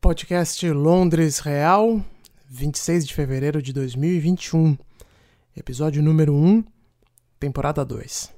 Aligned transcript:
Podcast 0.00 0.64
Londres 0.70 1.40
Real, 1.40 2.00
26 2.48 3.04
de 3.04 3.12
fevereiro 3.12 3.60
de 3.60 3.72
2021. 3.72 4.78
Episódio 5.56 6.00
número 6.00 6.32
1, 6.32 6.62
temporada 7.40 7.84
2. 7.84 8.32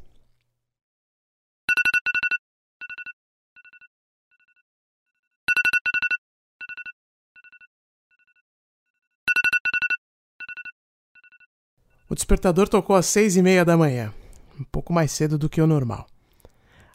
O 12.08 12.14
despertador 12.14 12.70
tocou 12.70 12.96
às 12.96 13.04
seis 13.04 13.36
e 13.36 13.42
meia 13.42 13.66
da 13.66 13.76
manhã, 13.76 14.14
um 14.58 14.64
pouco 14.64 14.94
mais 14.94 15.12
cedo 15.12 15.36
do 15.36 15.50
que 15.50 15.60
o 15.60 15.66
normal. 15.66 16.06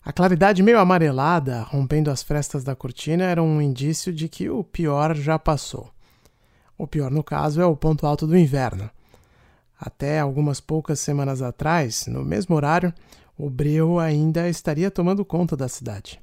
A 0.06 0.14
claridade 0.14 0.62
meio 0.62 0.78
amarelada, 0.78 1.64
rompendo 1.64 2.12
as 2.12 2.22
frestas 2.22 2.64
da 2.64 2.76
cortina, 2.76 3.24
era 3.24 3.42
um 3.42 3.60
indício 3.60 4.14
de 4.14 4.30
que 4.30 4.48
o 4.48 4.64
pior 4.64 5.16
já 5.16 5.40
passou. 5.40 5.90
O 6.78 6.86
pior, 6.86 7.10
no 7.10 7.24
caso, 7.24 7.60
é 7.60 7.66
o 7.66 7.76
ponto 7.76 8.06
alto 8.06 8.28
do 8.28 8.38
inverno. 8.38 8.88
Até 9.80 10.20
algumas 10.20 10.62
poucas 10.62 11.00
semanas 11.00 11.42
atrás, 11.42 12.06
no 12.06 12.24
mesmo 12.24 12.56
horário, 12.56 12.94
o 13.36 13.50
breu 13.50 13.98
ainda 14.00 14.48
estaria 14.48 14.92
tomando 14.92 15.26
conta 15.26 15.58
da 15.58 15.68
cidade. 15.68 16.22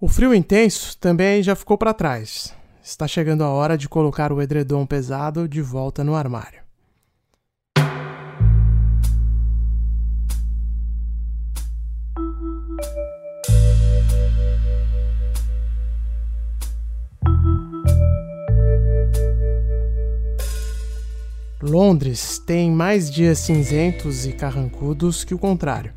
O 0.00 0.08
frio 0.08 0.34
intenso 0.34 0.98
também 0.98 1.40
já 1.40 1.54
ficou 1.54 1.78
para 1.78 1.94
trás. 1.94 2.52
Está 2.82 3.06
chegando 3.06 3.44
a 3.44 3.48
hora 3.48 3.78
de 3.78 3.88
colocar 3.88 4.32
o 4.32 4.42
edredom 4.42 4.84
pesado 4.84 5.48
de 5.48 5.62
volta 5.62 6.02
no 6.02 6.16
armário. 6.16 6.61
Londres 21.62 22.42
tem 22.44 22.72
mais 22.72 23.08
dias 23.08 23.38
cinzentos 23.38 24.26
e 24.26 24.32
carrancudos 24.32 25.22
que 25.22 25.32
o 25.32 25.38
contrário, 25.38 25.92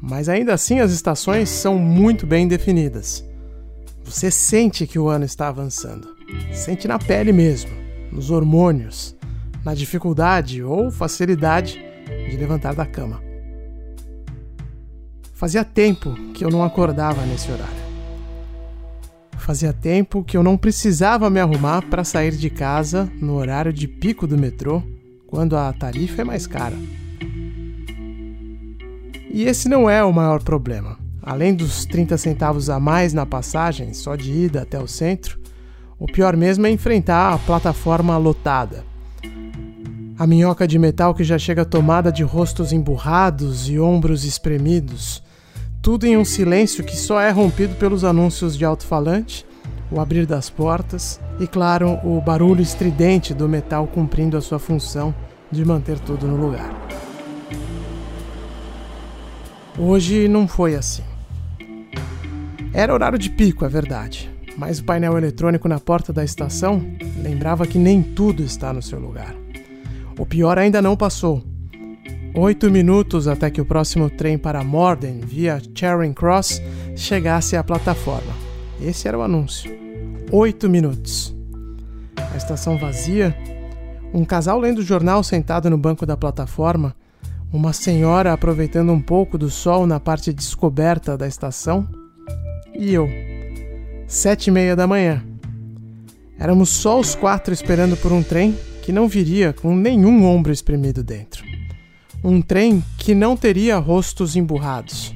mas 0.00 0.28
ainda 0.28 0.52
assim 0.52 0.80
as 0.80 0.90
estações 0.90 1.48
são 1.48 1.78
muito 1.78 2.26
bem 2.26 2.48
definidas. 2.48 3.24
Você 4.04 4.28
sente 4.28 4.88
que 4.88 4.98
o 4.98 5.08
ano 5.08 5.24
está 5.24 5.46
avançando, 5.46 6.08
sente 6.52 6.88
na 6.88 6.98
pele 6.98 7.32
mesmo, 7.32 7.70
nos 8.10 8.32
hormônios, 8.32 9.14
na 9.64 9.72
dificuldade 9.72 10.64
ou 10.64 10.90
facilidade 10.90 11.80
de 12.28 12.36
levantar 12.36 12.74
da 12.74 12.84
cama. 12.84 13.22
Fazia 15.32 15.64
tempo 15.64 16.12
que 16.34 16.44
eu 16.44 16.50
não 16.50 16.64
acordava 16.64 17.24
nesse 17.24 17.52
horário. 17.52 17.87
Fazia 19.48 19.72
tempo 19.72 20.22
que 20.22 20.36
eu 20.36 20.42
não 20.42 20.58
precisava 20.58 21.30
me 21.30 21.40
arrumar 21.40 21.80
para 21.80 22.04
sair 22.04 22.32
de 22.32 22.50
casa 22.50 23.10
no 23.18 23.36
horário 23.36 23.72
de 23.72 23.88
pico 23.88 24.26
do 24.26 24.36
metrô, 24.36 24.82
quando 25.26 25.56
a 25.56 25.72
tarifa 25.72 26.20
é 26.20 26.24
mais 26.24 26.46
cara. 26.46 26.76
E 29.30 29.44
esse 29.44 29.66
não 29.66 29.88
é 29.88 30.04
o 30.04 30.12
maior 30.12 30.42
problema. 30.42 30.98
Além 31.22 31.54
dos 31.54 31.86
30 31.86 32.18
centavos 32.18 32.68
a 32.68 32.78
mais 32.78 33.14
na 33.14 33.24
passagem, 33.24 33.94
só 33.94 34.16
de 34.16 34.30
ida 34.30 34.60
até 34.60 34.78
o 34.78 34.86
centro, 34.86 35.40
o 35.98 36.04
pior 36.04 36.36
mesmo 36.36 36.66
é 36.66 36.70
enfrentar 36.70 37.32
a 37.32 37.38
plataforma 37.38 38.18
lotada. 38.18 38.84
A 40.18 40.26
minhoca 40.26 40.68
de 40.68 40.78
metal 40.78 41.14
que 41.14 41.24
já 41.24 41.38
chega 41.38 41.64
tomada 41.64 42.12
de 42.12 42.22
rostos 42.22 42.70
emburrados 42.70 43.66
e 43.66 43.80
ombros 43.80 44.26
espremidos, 44.26 45.22
tudo 45.88 46.04
em 46.04 46.18
um 46.18 46.24
silêncio 46.24 46.84
que 46.84 46.94
só 46.94 47.18
é 47.18 47.30
rompido 47.30 47.74
pelos 47.76 48.04
anúncios 48.04 48.58
de 48.58 48.62
alto-falante, 48.62 49.46
o 49.90 49.98
abrir 49.98 50.26
das 50.26 50.50
portas 50.50 51.18
e, 51.40 51.46
claro, 51.46 51.98
o 52.04 52.20
barulho 52.20 52.60
estridente 52.60 53.32
do 53.32 53.48
metal 53.48 53.86
cumprindo 53.86 54.36
a 54.36 54.42
sua 54.42 54.58
função 54.58 55.14
de 55.50 55.64
manter 55.64 55.98
tudo 55.98 56.26
no 56.26 56.36
lugar. 56.36 56.70
Hoje 59.78 60.28
não 60.28 60.46
foi 60.46 60.74
assim. 60.74 61.04
Era 62.74 62.92
horário 62.92 63.18
de 63.18 63.30
pico, 63.30 63.64
é 63.64 63.68
verdade, 63.70 64.30
mas 64.58 64.80
o 64.80 64.84
painel 64.84 65.16
eletrônico 65.16 65.68
na 65.68 65.80
porta 65.80 66.12
da 66.12 66.22
estação 66.22 66.84
lembrava 67.16 67.66
que 67.66 67.78
nem 67.78 68.02
tudo 68.02 68.42
está 68.42 68.74
no 68.74 68.82
seu 68.82 69.00
lugar. 69.00 69.34
O 70.18 70.26
pior 70.26 70.58
ainda 70.58 70.82
não 70.82 70.94
passou. 70.94 71.42
Oito 72.40 72.70
minutos 72.70 73.26
até 73.26 73.50
que 73.50 73.60
o 73.60 73.64
próximo 73.64 74.08
trem 74.08 74.38
para 74.38 74.62
Morden, 74.62 75.18
via 75.18 75.60
Charing 75.74 76.12
Cross, 76.12 76.62
chegasse 76.94 77.56
à 77.56 77.64
plataforma. 77.64 78.32
Esse 78.80 79.08
era 79.08 79.18
o 79.18 79.22
anúncio. 79.22 79.76
Oito 80.30 80.70
minutos. 80.70 81.34
A 82.32 82.36
estação 82.36 82.78
vazia, 82.78 83.36
um 84.14 84.24
casal 84.24 84.60
lendo 84.60 84.84
jornal 84.84 85.24
sentado 85.24 85.68
no 85.68 85.76
banco 85.76 86.06
da 86.06 86.16
plataforma, 86.16 86.94
uma 87.52 87.72
senhora 87.72 88.32
aproveitando 88.32 88.92
um 88.92 89.02
pouco 89.02 89.36
do 89.36 89.50
sol 89.50 89.84
na 89.84 89.98
parte 89.98 90.32
descoberta 90.32 91.18
da 91.18 91.26
estação, 91.26 91.88
e 92.72 92.94
eu. 92.94 93.08
Sete 94.06 94.46
e 94.46 94.52
meia 94.52 94.76
da 94.76 94.86
manhã. 94.86 95.24
Éramos 96.38 96.68
só 96.68 97.00
os 97.00 97.16
quatro 97.16 97.52
esperando 97.52 97.96
por 97.96 98.12
um 98.12 98.22
trem 98.22 98.56
que 98.80 98.92
não 98.92 99.08
viria 99.08 99.52
com 99.52 99.74
nenhum 99.74 100.24
ombro 100.24 100.52
espremido 100.52 101.02
dentro 101.02 101.47
um 102.22 102.40
trem 102.42 102.82
que 102.98 103.14
não 103.14 103.36
teria 103.36 103.78
rostos 103.78 104.36
emburrados. 104.36 105.14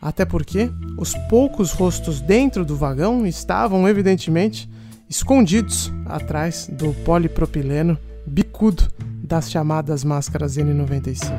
Até 0.00 0.24
porque 0.24 0.70
os 0.96 1.14
poucos 1.28 1.72
rostos 1.72 2.20
dentro 2.20 2.64
do 2.64 2.76
vagão 2.76 3.26
estavam, 3.26 3.88
evidentemente, 3.88 4.68
escondidos 5.08 5.92
atrás 6.06 6.68
do 6.72 6.92
polipropileno 7.04 7.98
bicudo 8.26 8.84
das 9.22 9.50
chamadas 9.50 10.04
máscaras 10.04 10.56
N95. 10.56 11.32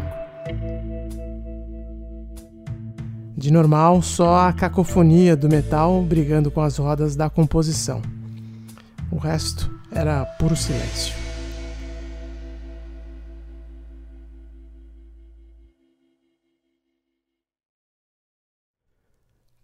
De 3.38 3.52
normal, 3.52 4.02
só 4.02 4.48
a 4.48 4.54
cacofonia 4.54 5.36
do 5.36 5.48
metal 5.48 6.02
brigando 6.02 6.50
com 6.50 6.62
as 6.62 6.78
rodas 6.78 7.16
da 7.16 7.30
composição. 7.30 8.02
O 9.12 9.18
resto 9.18 9.72
era 9.92 10.26
puro 10.40 10.56
silêncio. 10.56 11.27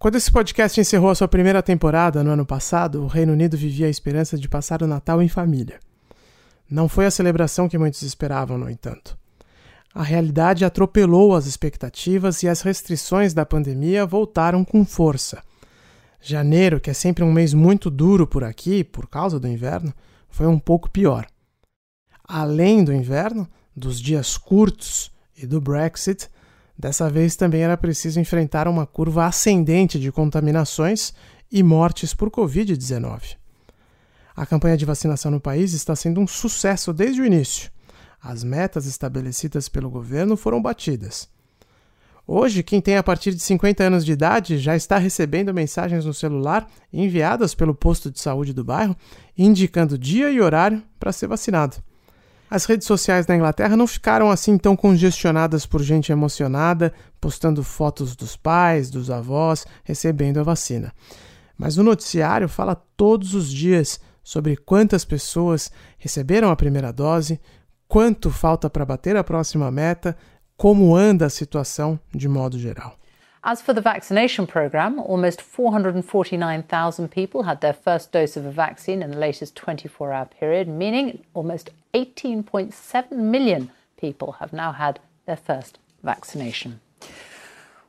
Quando 0.03 0.17
esse 0.17 0.29
podcast 0.29 0.81
encerrou 0.81 1.11
a 1.11 1.15
sua 1.15 1.29
primeira 1.29 1.63
temporada 1.63 2.21
no 2.25 2.31
ano 2.31 2.45
passado, 2.45 3.01
o 3.01 3.07
Reino 3.07 3.31
Unido 3.31 3.55
vivia 3.55 3.87
a 3.87 3.89
esperança 3.89 4.37
de 4.37 4.49
passar 4.49 4.83
o 4.83 4.85
Natal 4.85 5.21
em 5.21 5.29
família. 5.29 5.79
Não 6.69 6.89
foi 6.89 7.05
a 7.05 7.09
celebração 7.09 7.69
que 7.69 7.77
muitos 7.77 8.01
esperavam, 8.01 8.57
no 8.57 8.69
entanto. 8.69 9.17
A 9.95 10.03
realidade 10.03 10.65
atropelou 10.65 11.33
as 11.33 11.45
expectativas 11.45 12.43
e 12.43 12.49
as 12.49 12.59
restrições 12.59 13.33
da 13.33 13.45
pandemia 13.45 14.05
voltaram 14.05 14.65
com 14.65 14.83
força. 14.83 15.41
Janeiro, 16.19 16.81
que 16.81 16.89
é 16.89 16.93
sempre 16.93 17.23
um 17.23 17.31
mês 17.31 17.53
muito 17.53 17.89
duro 17.89 18.27
por 18.27 18.43
aqui, 18.43 18.83
por 18.83 19.07
causa 19.07 19.39
do 19.39 19.47
inverno, 19.47 19.93
foi 20.27 20.47
um 20.47 20.59
pouco 20.59 20.89
pior. 20.89 21.25
Além 22.27 22.83
do 22.83 22.91
inverno, 22.91 23.47
dos 23.73 24.01
dias 24.01 24.35
curtos 24.35 25.09
e 25.33 25.47
do 25.47 25.61
Brexit, 25.61 26.29
Dessa 26.77 27.09
vez 27.09 27.35
também 27.35 27.61
era 27.61 27.77
preciso 27.77 28.19
enfrentar 28.19 28.67
uma 28.67 28.85
curva 28.85 29.25
ascendente 29.25 29.99
de 29.99 30.11
contaminações 30.11 31.13
e 31.51 31.61
mortes 31.61 32.13
por 32.13 32.31
Covid-19. 32.31 33.37
A 34.35 34.45
campanha 34.45 34.75
de 34.75 34.85
vacinação 34.85 35.29
no 35.29 35.39
país 35.39 35.73
está 35.73 35.95
sendo 35.95 36.19
um 36.19 36.25
sucesso 36.25 36.91
desde 36.91 37.21
o 37.21 37.25
início. 37.25 37.71
As 38.21 38.43
metas 38.43 38.87
estabelecidas 38.87 39.69
pelo 39.69 39.89
governo 39.89 40.35
foram 40.35 40.61
batidas. 40.61 41.29
Hoje, 42.25 42.63
quem 42.63 42.81
tem 42.81 42.97
a 42.97 43.03
partir 43.03 43.33
de 43.33 43.41
50 43.41 43.83
anos 43.83 44.05
de 44.05 44.13
idade 44.13 44.57
já 44.57 44.75
está 44.75 44.97
recebendo 44.97 45.53
mensagens 45.53 46.05
no 46.05 46.13
celular 46.13 46.67
enviadas 46.91 47.53
pelo 47.53 47.75
posto 47.75 48.09
de 48.09 48.19
saúde 48.19 48.53
do 48.53 48.63
bairro 48.63 48.95
indicando 49.37 49.97
dia 49.97 50.31
e 50.31 50.39
horário 50.39 50.81
para 50.97 51.11
ser 51.11 51.27
vacinado 51.27 51.83
as 52.49 52.65
redes 52.65 52.85
sociais 52.85 53.25
da 53.25 53.35
Inglaterra 53.35 53.75
não 53.75 53.87
ficaram 53.87 54.29
assim 54.29 54.57
tão 54.57 54.75
congestionadas 54.75 55.65
por 55.65 55.81
gente 55.81 56.11
emocionada, 56.11 56.93
postando 57.19 57.63
fotos 57.63 58.15
dos 58.15 58.35
pais, 58.35 58.89
dos 58.89 59.09
avós, 59.09 59.65
recebendo 59.83 60.39
a 60.39 60.43
vacina. 60.43 60.93
Mas 61.57 61.77
o 61.77 61.83
noticiário 61.83 62.47
fala 62.47 62.75
todos 62.95 63.33
os 63.33 63.51
dias 63.51 63.99
sobre 64.23 64.55
quantas 64.55 65.03
pessoas 65.03 65.71
receberam 65.97 66.49
a 66.49 66.55
primeira 66.55 66.91
dose, 66.91 67.39
quanto 67.87 68.31
falta 68.31 68.69
para 68.69 68.85
bater 68.85 69.15
a 69.15 69.23
próxima 69.23 69.69
meta, 69.69 70.15
como 70.55 70.95
anda 70.95 71.25
a 71.25 71.29
situação 71.29 71.99
de 72.13 72.27
modo 72.27 72.57
geral. 72.57 72.97
As 73.45 73.61
for 73.61 73.73
the 73.73 73.81
vaccination 73.81 74.47
programme, 74.47 74.99
almost 74.99 75.41
449,000 75.41 77.11
people 77.11 77.43
had 77.43 77.59
their 77.59 77.73
first 77.73 78.13
dose 78.13 78.37
of 78.37 78.45
a 78.45 78.51
vaccine 78.51 79.01
in 79.01 79.11
the 79.11 79.17
latest 79.17 79.53
24 79.57 80.13
hour 80.13 80.25
period, 80.25 80.69
meaning 80.69 81.25
almost 81.33 81.71
18.7 81.93 83.11
million 83.11 83.69
people 83.97 84.33
have 84.39 84.53
now 84.53 84.71
had 84.71 85.01
their 85.25 85.35
first 85.35 85.77
vaccination. 86.03 86.79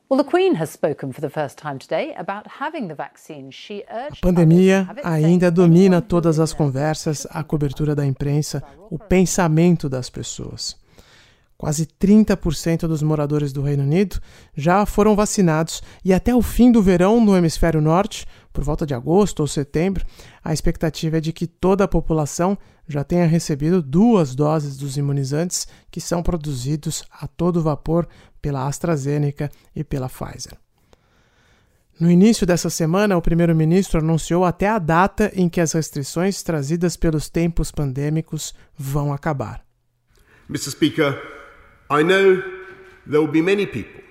Well, 0.09 0.17
the 0.17 0.29
Queen 0.29 0.55
has 0.55 0.71
spoken 0.71 1.13
for 1.13 1.21
the 1.21 1.29
first 1.29 1.57
time 1.57 1.79
today 1.79 2.13
about 2.15 2.47
having 2.59 2.89
the 2.89 2.95
vaccine. 2.95 3.49
She 3.49 3.83
urged 3.89 4.23
A 4.23 4.27
pandemia 4.27 4.93
ainda 5.05 5.49
domina 5.49 6.01
todas 6.01 6.37
as 6.37 6.53
conversas, 6.53 7.25
a 7.31 7.43
cobertura 7.45 7.95
da 7.95 8.05
imprensa, 8.05 8.61
o 8.91 8.99
pensamento 8.99 9.87
das 9.87 10.09
pessoas. 10.09 10.75
Quase 11.57 11.85
30% 11.85 12.81
dos 12.81 13.01
moradores 13.01 13.53
do 13.53 13.61
Reino 13.61 13.83
Unido 13.83 14.19
já 14.55 14.85
foram 14.85 15.15
vacinados 15.15 15.81
e 16.03 16.13
até 16.13 16.35
o 16.35 16.41
fim 16.41 16.69
do 16.69 16.81
verão 16.81 17.23
no 17.23 17.35
hemisfério 17.35 17.79
norte, 17.79 18.25
por 18.51 18.63
volta 18.63 18.85
de 18.85 18.93
agosto 18.93 19.39
ou 19.39 19.47
setembro, 19.47 20.05
a 20.43 20.51
expectativa 20.51 21.17
é 21.17 21.21
de 21.21 21.31
que 21.31 21.47
toda 21.47 21.85
a 21.85 21.87
população 21.87 22.57
já 22.87 23.03
tenha 23.03 23.25
recebido 23.25 23.81
duas 23.81 24.35
doses 24.35 24.75
dos 24.77 24.97
imunizantes 24.97 25.65
que 25.89 26.01
são 26.01 26.21
produzidos 26.21 27.03
a 27.09 27.25
todo 27.25 27.61
vapor 27.61 28.07
pela 28.41 28.67
AstraZeneca 28.67 29.49
e 29.73 29.83
pela 29.83 30.09
Pfizer. 30.09 30.57
No 31.97 32.11
início 32.11 32.45
dessa 32.45 32.69
semana, 32.69 33.15
o 33.15 33.21
primeiro-ministro 33.21 33.99
anunciou 33.99 34.43
até 34.43 34.67
a 34.67 34.77
data 34.77 35.31
em 35.33 35.47
que 35.47 35.61
as 35.61 35.71
restrições 35.71 36.43
trazidas 36.43 36.97
pelos 36.97 37.29
tempos 37.29 37.71
pandêmicos 37.71 38.53
vão 38.77 39.13
acabar. 39.13 39.63
Mr. 40.49 40.71
Speaker, 40.71 41.34
I 41.89 42.01
know 42.01 42.41
there 43.05 43.21
will 43.21 43.27
be 43.27 43.43
many 43.43 43.67
people 43.67 44.01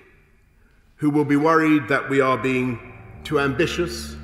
who 0.95 1.09
will 1.09 1.25
be 1.25 1.35
worried 1.35 1.89
that 1.89 2.09
we 2.09 2.21
are 2.21 2.37
being 2.37 2.79
too 3.25 3.37
ambitious 3.37 4.15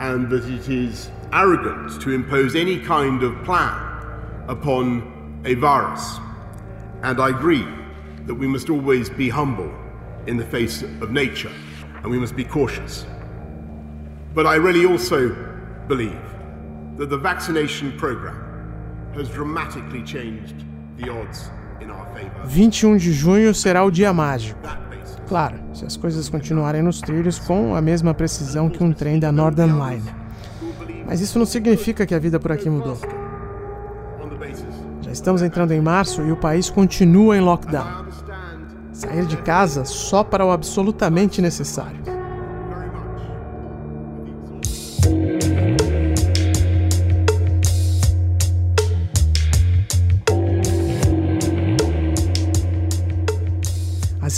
and 0.00 0.28
that 0.30 0.44
it 0.44 0.68
is 0.68 1.08
arrogant 1.32 2.00
to 2.02 2.10
impose 2.10 2.56
any 2.56 2.80
kind 2.80 3.22
of 3.22 3.40
plan 3.44 3.76
upon 4.48 5.42
a 5.44 5.54
virus. 5.54 6.18
And 7.02 7.20
I 7.20 7.28
agree 7.28 7.66
that 8.26 8.34
we 8.34 8.48
must 8.48 8.68
always 8.68 9.08
be 9.08 9.28
humble 9.28 9.72
in 10.26 10.36
the 10.36 10.44
face 10.44 10.82
of 10.82 11.12
nature 11.12 11.52
and 12.02 12.10
we 12.10 12.18
must 12.18 12.34
be 12.34 12.44
cautious. 12.44 13.06
But 14.34 14.46
I 14.46 14.56
really 14.56 14.86
also 14.86 15.28
believe 15.86 16.20
that 16.96 17.10
the 17.10 17.16
vaccination 17.16 17.96
program 17.96 19.12
has 19.14 19.28
dramatically 19.28 20.02
changed 20.02 20.64
the 20.96 21.10
odds. 21.10 21.50
21 22.44 22.96
de 22.96 23.12
junho 23.12 23.54
será 23.54 23.84
o 23.84 23.90
dia 23.90 24.12
mágico. 24.12 24.58
Claro, 25.28 25.56
se 25.74 25.84
as 25.84 25.96
coisas 25.96 26.28
continuarem 26.28 26.82
nos 26.82 27.00
trilhos 27.00 27.38
com 27.38 27.74
a 27.74 27.80
mesma 27.80 28.14
precisão 28.14 28.70
que 28.70 28.82
um 28.82 28.92
trem 28.92 29.20
da 29.20 29.30
Northern 29.30 29.72
Line. 29.72 30.10
Mas 31.06 31.20
isso 31.20 31.38
não 31.38 31.46
significa 31.46 32.06
que 32.06 32.14
a 32.14 32.18
vida 32.18 32.40
por 32.40 32.50
aqui 32.50 32.70
mudou. 32.70 32.98
Já 35.02 35.12
estamos 35.12 35.42
entrando 35.42 35.72
em 35.72 35.80
março 35.80 36.22
e 36.22 36.32
o 36.32 36.36
país 36.36 36.70
continua 36.70 37.36
em 37.36 37.40
lockdown. 37.40 38.06
Sair 38.92 39.26
de 39.26 39.36
casa 39.38 39.84
só 39.84 40.24
para 40.24 40.44
o 40.44 40.50
absolutamente 40.50 41.40
necessário. 41.40 42.07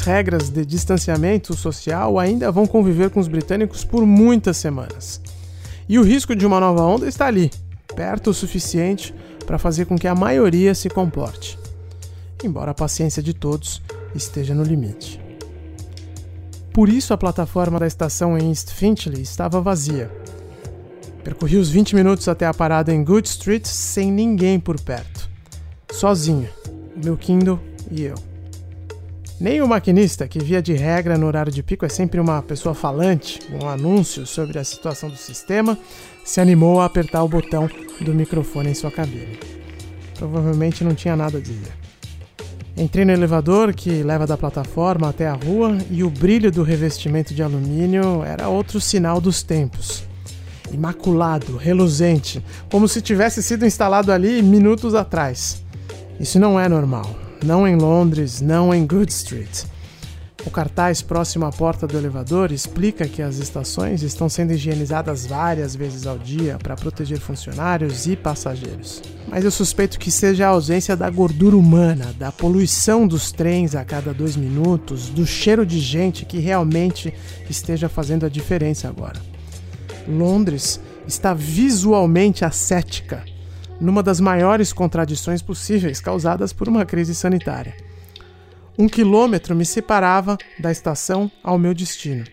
As 0.00 0.06
regras 0.06 0.48
de 0.48 0.64
distanciamento 0.64 1.54
social 1.54 2.18
ainda 2.18 2.50
vão 2.50 2.66
conviver 2.66 3.10
com 3.10 3.20
os 3.20 3.28
britânicos 3.28 3.84
por 3.84 4.06
muitas 4.06 4.56
semanas. 4.56 5.20
E 5.86 5.98
o 5.98 6.02
risco 6.02 6.34
de 6.34 6.46
uma 6.46 6.58
nova 6.58 6.82
onda 6.84 7.06
está 7.06 7.26
ali, 7.26 7.50
perto 7.94 8.30
o 8.30 8.34
suficiente 8.34 9.14
para 9.46 9.58
fazer 9.58 9.84
com 9.84 9.98
que 9.98 10.08
a 10.08 10.14
maioria 10.14 10.74
se 10.74 10.88
comporte, 10.88 11.58
embora 12.42 12.70
a 12.70 12.74
paciência 12.74 13.22
de 13.22 13.34
todos 13.34 13.82
esteja 14.14 14.54
no 14.54 14.62
limite. 14.62 15.20
Por 16.72 16.88
isso 16.88 17.12
a 17.12 17.18
plataforma 17.18 17.78
da 17.78 17.86
estação 17.86 18.38
em 18.38 18.48
East 18.48 18.70
Finchley 18.70 19.20
estava 19.20 19.60
vazia. 19.60 20.10
Percorri 21.22 21.58
os 21.58 21.68
20 21.68 21.94
minutos 21.94 22.26
até 22.26 22.46
a 22.46 22.54
parada 22.54 22.90
em 22.90 23.04
Good 23.04 23.28
Street 23.28 23.66
sem 23.66 24.10
ninguém 24.10 24.58
por 24.58 24.80
perto. 24.80 25.28
Sozinho, 25.92 26.48
o 26.96 27.04
meu 27.04 27.18
Kindle 27.18 27.60
e 27.90 28.00
eu. 28.04 28.29
Nem 29.40 29.62
o 29.62 29.66
maquinista, 29.66 30.28
que 30.28 30.38
via 30.38 30.60
de 30.60 30.74
regra 30.74 31.16
no 31.16 31.26
horário 31.26 31.50
de 31.50 31.62
pico 31.62 31.86
é 31.86 31.88
sempre 31.88 32.20
uma 32.20 32.42
pessoa 32.42 32.74
falante, 32.74 33.40
um 33.50 33.66
anúncio 33.66 34.26
sobre 34.26 34.58
a 34.58 34.64
situação 34.64 35.08
do 35.08 35.16
sistema, 35.16 35.78
se 36.22 36.42
animou 36.42 36.78
a 36.78 36.84
apertar 36.84 37.22
o 37.22 37.28
botão 37.28 37.66
do 38.02 38.12
microfone 38.12 38.68
em 38.68 38.74
sua 38.74 38.90
cabine. 38.90 39.38
Provavelmente 40.18 40.84
não 40.84 40.94
tinha 40.94 41.16
nada 41.16 41.38
a 41.38 41.40
dizer. 41.40 41.72
Entrei 42.76 43.02
no 43.02 43.12
elevador 43.12 43.72
que 43.72 44.02
leva 44.02 44.26
da 44.26 44.36
plataforma 44.36 45.08
até 45.08 45.26
a 45.26 45.32
rua 45.32 45.78
e 45.90 46.04
o 46.04 46.10
brilho 46.10 46.52
do 46.52 46.62
revestimento 46.62 47.32
de 47.32 47.42
alumínio 47.42 48.22
era 48.22 48.50
outro 48.50 48.78
sinal 48.78 49.22
dos 49.22 49.42
tempos. 49.42 50.04
Imaculado, 50.70 51.56
reluzente, 51.56 52.44
como 52.70 52.86
se 52.86 53.00
tivesse 53.00 53.42
sido 53.42 53.64
instalado 53.64 54.12
ali 54.12 54.42
minutos 54.42 54.94
atrás. 54.94 55.64
Isso 56.20 56.38
não 56.38 56.60
é 56.60 56.68
normal 56.68 57.29
não 57.44 57.66
em 57.66 57.76
Londres, 57.76 58.40
não 58.40 58.74
em 58.74 58.86
Good 58.86 59.12
Street. 59.12 59.64
O 60.46 60.50
cartaz 60.50 61.02
próximo 61.02 61.44
à 61.44 61.52
porta 61.52 61.86
do 61.86 61.98
elevador 61.98 62.50
explica 62.50 63.06
que 63.06 63.20
as 63.20 63.36
estações 63.36 64.02
estão 64.02 64.26
sendo 64.26 64.52
higienizadas 64.52 65.26
várias 65.26 65.76
vezes 65.76 66.06
ao 66.06 66.18
dia 66.18 66.56
para 66.62 66.76
proteger 66.76 67.18
funcionários 67.18 68.06
e 68.06 68.16
passageiros. 68.16 69.02
Mas 69.28 69.44
eu 69.44 69.50
suspeito 69.50 69.98
que 69.98 70.10
seja 70.10 70.46
a 70.46 70.50
ausência 70.50 70.96
da 70.96 71.10
gordura 71.10 71.56
humana, 71.56 72.14
da 72.18 72.32
poluição 72.32 73.06
dos 73.06 73.32
trens 73.32 73.74
a 73.74 73.84
cada 73.84 74.14
dois 74.14 74.34
minutos, 74.34 75.10
do 75.10 75.26
cheiro 75.26 75.66
de 75.66 75.78
gente 75.78 76.24
que 76.24 76.38
realmente 76.38 77.12
esteja 77.48 77.88
fazendo 77.88 78.24
a 78.24 78.30
diferença 78.30 78.88
agora. 78.88 79.20
Londres 80.08 80.80
está 81.06 81.34
visualmente 81.34 82.46
ascética 82.46 83.22
numa 83.80 84.02
das 84.02 84.20
maiores 84.20 84.72
contradições 84.72 85.40
possíveis 85.40 86.00
causadas 86.00 86.52
por 86.52 86.68
uma 86.68 86.84
crise 86.84 87.14
sanitária. 87.14 87.74
Um 88.78 88.88
quilômetro 88.88 89.54
me 89.54 89.64
separava 89.64 90.36
da 90.58 90.70
estação 90.70 91.30
ao 91.42 91.58
meu 91.58 91.74
destino. 91.74 92.24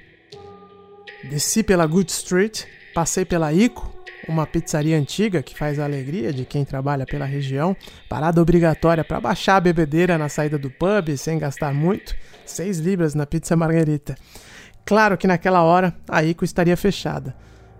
Desci 1.29 1.63
pela 1.63 1.85
Good 1.85 2.11
Street, 2.11 2.63
passei 2.93 3.25
pela 3.25 3.51
Ico, 3.53 3.91
uma 4.27 4.45
pizzaria 4.45 4.97
antiga 4.97 5.41
que 5.41 5.57
faz 5.57 5.79
a 5.79 5.85
alegria 5.85 6.33
de 6.33 6.45
quem 6.45 6.65
trabalha 6.65 7.05
pela 7.05 7.25
região, 7.25 7.75
parada 8.09 8.41
obrigatória 8.41 9.03
para 9.03 9.19
baixar 9.19 9.55
a 9.55 9.61
bebedeira 9.61 10.17
na 10.17 10.29
saída 10.29 10.57
do 10.57 10.69
pub 10.69 11.17
sem 11.17 11.39
gastar 11.39 11.73
muito, 11.73 12.15
6 12.45 12.79
libras 12.79 13.13
na 13.13 13.25
pizza 13.25 13.55
margarita. 13.55 14.15
Claro 14.85 15.17
que 15.17 15.27
naquela 15.27 15.63
hora 15.63 15.95
a 16.07 16.23
Ico 16.23 16.45
estaria 16.45 16.77
fechada, 16.77 17.35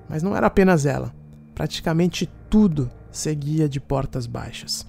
mas 0.10 0.24
não 0.24 0.36
era 0.36 0.48
apenas 0.48 0.86
ela. 0.86 1.14
Praticamente 1.56 2.30
tudo 2.50 2.92
seguia 3.18 3.68
de 3.68 3.80
portas 3.80 4.26
baixas. 4.26 4.86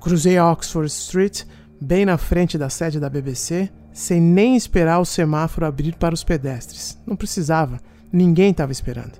Cruzei 0.00 0.38
a 0.38 0.50
Oxford 0.50 0.88
Street, 0.88 1.42
bem 1.80 2.06
na 2.06 2.16
frente 2.16 2.56
da 2.56 2.70
sede 2.70 2.98
da 2.98 3.10
BBC, 3.10 3.70
sem 3.92 4.20
nem 4.20 4.56
esperar 4.56 4.98
o 4.98 5.04
semáforo 5.04 5.66
abrir 5.66 5.96
para 5.96 6.14
os 6.14 6.24
pedestres. 6.24 6.98
Não 7.06 7.16
precisava, 7.16 7.80
ninguém 8.12 8.50
estava 8.50 8.72
esperando. 8.72 9.18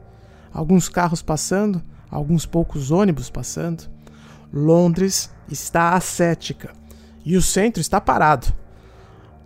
Alguns 0.53 0.89
carros 0.89 1.23
passando, 1.23 1.83
alguns 2.11 2.47
poucos 2.47 2.91
ônibus 2.91 3.29
passando. 3.29 3.85
Londres 4.53 5.31
está 5.51 5.95
ascética 5.95 6.73
e 7.25 7.37
o 7.37 7.43
centro 7.43 7.81
está 7.81 8.01
parado. 8.01 8.53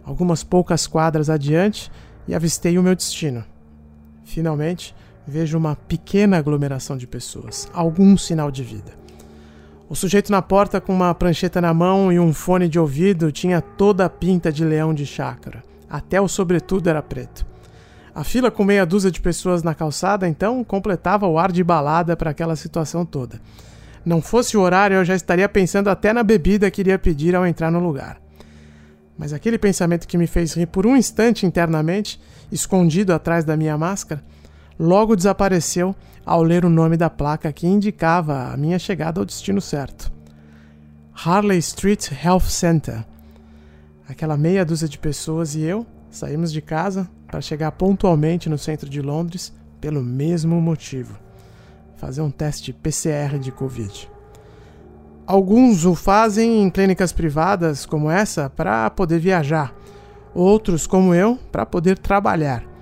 Algumas 0.04 0.44
poucas 0.44 0.86
quadras 0.86 1.28
adiante 1.28 1.90
e 2.28 2.34
avistei 2.34 2.78
o 2.78 2.82
meu 2.82 2.94
destino. 2.94 3.44
Finalmente, 4.24 4.94
vejo 5.26 5.56
uma 5.56 5.74
pequena 5.74 6.38
aglomeração 6.38 6.96
de 6.96 7.06
pessoas, 7.06 7.68
algum 7.72 8.16
sinal 8.16 8.50
de 8.50 8.62
vida. 8.62 8.92
O 9.88 9.94
sujeito 9.94 10.32
na 10.32 10.42
porta 10.42 10.80
com 10.80 10.92
uma 10.94 11.14
prancheta 11.14 11.60
na 11.60 11.74
mão 11.74 12.12
e 12.12 12.18
um 12.18 12.32
fone 12.32 12.68
de 12.68 12.78
ouvido 12.78 13.30
tinha 13.30 13.60
toda 13.60 14.04
a 14.04 14.10
pinta 14.10 14.50
de 14.50 14.64
leão 14.64 14.94
de 14.94 15.06
chácara. 15.06 15.62
Até 15.88 16.20
o 16.20 16.26
sobretudo 16.26 16.88
era 16.88 17.02
preto. 17.02 17.46
A 18.14 18.24
fila 18.24 18.50
com 18.50 18.64
meia 18.64 18.86
dúzia 18.86 19.10
de 19.10 19.20
pessoas 19.20 19.62
na 19.62 19.74
calçada, 19.74 20.28
então, 20.28 20.62
completava 20.64 21.26
o 21.26 21.38
ar 21.38 21.52
de 21.52 21.62
balada 21.64 22.16
para 22.16 22.30
aquela 22.30 22.56
situação 22.56 23.04
toda. 23.04 23.40
Não 24.04 24.22
fosse 24.22 24.56
o 24.56 24.60
horário, 24.60 24.96
eu 24.96 25.04
já 25.04 25.14
estaria 25.14 25.48
pensando 25.48 25.88
até 25.88 26.12
na 26.12 26.22
bebida 26.22 26.70
que 26.70 26.80
iria 26.80 26.98
pedir 26.98 27.34
ao 27.34 27.46
entrar 27.46 27.70
no 27.70 27.80
lugar. 27.80 28.20
Mas 29.18 29.32
aquele 29.32 29.58
pensamento 29.58 30.06
que 30.06 30.18
me 30.18 30.26
fez 30.26 30.54
rir 30.54 30.66
por 30.66 30.86
um 30.86 30.96
instante 30.96 31.46
internamente, 31.46 32.20
escondido 32.50 33.12
atrás 33.12 33.44
da 33.44 33.56
minha 33.56 33.76
máscara, 33.76 34.22
logo 34.78 35.16
desapareceu 35.16 35.94
ao 36.24 36.42
ler 36.42 36.64
o 36.64 36.70
nome 36.70 36.96
da 36.96 37.10
placa 37.10 37.52
que 37.52 37.66
indicava 37.66 38.52
a 38.52 38.56
minha 38.56 38.78
chegada 38.78 39.20
ao 39.20 39.26
destino 39.26 39.60
certo. 39.60 40.12
Harley 41.14 41.58
Street 41.58 42.10
Health 42.24 42.48
Center. 42.48 43.04
Aquela 44.08 44.36
meia 44.36 44.64
dúzia 44.64 44.88
de 44.88 44.98
pessoas 44.98 45.54
e 45.54 45.62
eu 45.62 45.86
saímos 46.10 46.52
de 46.52 46.60
casa 46.60 47.08
para 47.26 47.40
chegar 47.40 47.72
pontualmente 47.72 48.48
no 48.48 48.58
centro 48.58 48.88
de 48.88 49.00
Londres 49.00 49.52
pelo 49.80 50.02
mesmo 50.02 50.60
motivo: 50.60 51.18
fazer 51.96 52.20
um 52.20 52.30
teste 52.30 52.72
PCR 52.72 53.38
de 53.38 53.52
Covid. 53.52 54.10
Alguns 55.26 55.86
o 55.86 55.94
fazem 55.94 56.62
em 56.62 56.68
clínicas 56.68 57.12
privadas 57.12 57.86
como 57.86 58.10
essa 58.10 58.50
para 58.50 58.90
poder 58.90 59.18
viajar. 59.18 59.74
outros, 60.34 60.84
como 60.86 61.14
eu, 61.14 61.38
para 61.52 61.64
poder 61.64 61.96
trabalhar. 61.96 62.73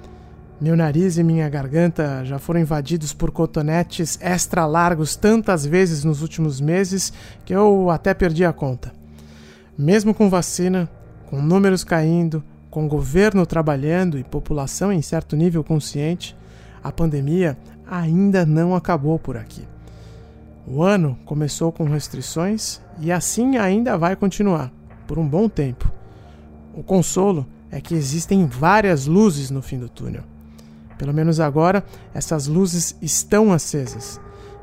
Meu 0.63 0.77
nariz 0.77 1.19
e 1.19 1.25
minha 1.25 1.49
garganta 1.49 2.25
já 2.25 2.39
foram 2.39 2.61
invadidos 2.61 3.13
por 3.13 3.33
cotonetes 3.33 4.17
extra 4.23 4.65
largos 4.65 5.17
tantas 5.17 5.67
vezes 5.67 6.05
nos 6.05 6.23
últimos 6.23 6.61
meses 6.61 7.13
que 7.45 7.53
eu 7.53 7.91
até 7.91 8.15
perdi 8.15 8.45
a 8.45 8.53
conta. 8.53 8.93
Mesmo 9.77 10.15
com 10.15 10.31
vacina, 10.31 10.89
com 11.29 11.43
números 11.43 11.83
caindo, 11.83 12.45
com 12.71 12.87
governo 12.87 13.45
trabalhando 13.45 14.17
e 14.17 14.23
população 14.23 14.93
em 14.93 15.03
certo 15.03 15.35
nível 15.35 15.65
consciente, 15.65 16.37
a 16.81 16.93
pandemia 16.93 17.59
ainda 17.85 18.47
não 18.47 18.77
acabou 18.77 19.19
por 19.19 19.37
aqui. 19.37 19.67
O 20.65 20.81
ano 20.81 21.19
começou 21.25 21.73
com 21.73 21.87
restrições 21.87 22.81
e 23.01 23.11
assim 23.11 23.57
ainda 23.57 23.99
vai 23.99 24.15
continuar, 24.15 24.71
por 25.09 25.19
um 25.19 25.27
bom 25.27 25.49
tempo. 25.49 25.91
O 26.73 26.85
consolo 26.85 27.49
é 27.69 27.81
que 27.81 27.97
existem 27.97 28.47
várias 28.47 29.09
luzes 29.09 29.51
no 29.51 29.61
fim 29.61 29.81
do 29.81 29.89
túnel. 29.89 30.23
Pelo 31.03 31.13
menos 31.13 31.41
agora, 31.41 31.85
essas 32.15 32.47
luzes 32.47 32.97
estão 33.03 33.53
acesas 33.53 34.21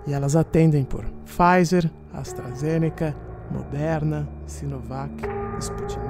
e 0.07 0.13
elas 0.13 0.37
atendem 0.37 0.85
por 0.85 1.03
Pfizer, 1.25 1.91
AstraZeneca, 2.13 3.13
Moderna, 3.51 4.25
Sinovac, 4.47 5.11
Sputnik, 5.59 6.08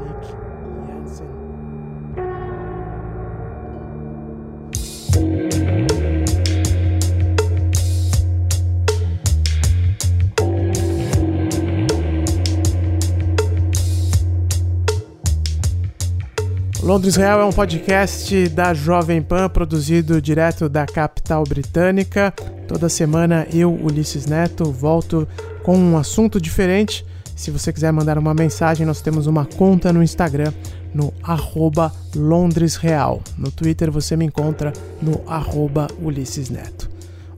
Londres 16.89 17.15
Real 17.15 17.39
é 17.39 17.45
um 17.45 17.51
podcast 17.51 18.49
da 18.49 18.73
Jovem 18.73 19.21
Pan, 19.21 19.47
produzido 19.47 20.19
direto 20.19 20.67
da 20.67 20.87
capital 20.87 21.43
britânica. 21.43 22.33
Toda 22.67 22.89
semana 22.89 23.45
eu, 23.53 23.71
Ulisses 23.71 24.25
Neto, 24.25 24.71
volto 24.71 25.27
com 25.61 25.77
um 25.77 25.99
assunto 25.99 26.41
diferente. 26.41 27.05
Se 27.35 27.51
você 27.51 27.71
quiser 27.71 27.93
mandar 27.93 28.17
uma 28.17 28.33
mensagem, 28.33 28.87
nós 28.87 29.01
temos 29.01 29.27
uma 29.27 29.45
conta 29.45 29.93
no 29.93 30.01
Instagram, 30.01 30.51
no 30.91 31.13
arroba 31.21 31.93
Londres 32.15 32.75
Real. 32.75 33.21
No 33.37 33.51
Twitter 33.51 33.91
você 33.91 34.17
me 34.17 34.25
encontra 34.25 34.73
no 34.99 35.21
arroba 35.27 35.85
Ulisses 36.01 36.49
Neto. 36.49 36.89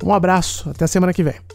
Um 0.01 0.13
abraço, 0.13 0.69
até 0.69 0.85
a 0.85 0.87
semana 0.87 1.13
que 1.13 1.23
vem. 1.23 1.50